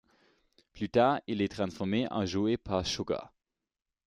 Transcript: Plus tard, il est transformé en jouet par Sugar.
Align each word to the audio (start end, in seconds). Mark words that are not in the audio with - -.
Plus 0.73 0.89
tard, 0.89 1.21
il 1.27 1.43
est 1.43 1.47
transformé 1.51 2.07
en 2.09 2.25
jouet 2.25 2.57
par 2.57 2.83
Sugar. 2.87 3.31